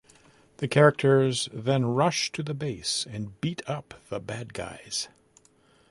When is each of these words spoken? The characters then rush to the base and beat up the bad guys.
The 0.57 0.67
characters 0.67 1.47
then 1.53 1.85
rush 1.85 2.31
to 2.31 2.41
the 2.41 2.55
base 2.55 3.05
and 3.07 3.39
beat 3.39 3.61
up 3.69 3.93
the 4.09 4.19
bad 4.19 4.51
guys. 4.55 5.09